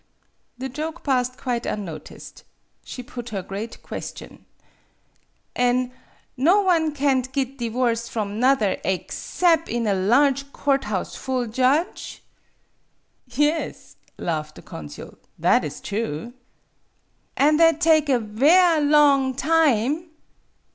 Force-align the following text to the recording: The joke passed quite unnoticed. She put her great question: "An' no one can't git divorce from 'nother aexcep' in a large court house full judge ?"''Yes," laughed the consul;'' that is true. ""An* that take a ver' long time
The 0.57 0.67
joke 0.67 1.03
passed 1.03 1.37
quite 1.37 1.67
unnoticed. 1.67 2.43
She 2.83 3.03
put 3.03 3.29
her 3.29 3.43
great 3.43 3.83
question: 3.83 4.45
"An' 5.55 5.91
no 6.35 6.61
one 6.61 6.91
can't 6.91 7.31
git 7.33 7.59
divorce 7.59 8.09
from 8.09 8.39
'nother 8.39 8.77
aexcep' 8.83 9.69
in 9.69 9.85
a 9.85 9.93
large 9.93 10.51
court 10.53 10.85
house 10.85 11.15
full 11.15 11.45
judge 11.45 12.23
?"''Yes," 13.27 13.95
laughed 14.17 14.55
the 14.55 14.63
consul;'' 14.63 15.19
that 15.37 15.63
is 15.63 15.79
true. 15.79 16.33
""An* 17.37 17.57
that 17.57 17.79
take 17.79 18.09
a 18.09 18.17
ver' 18.17 18.79
long 18.81 19.35
time 19.35 20.09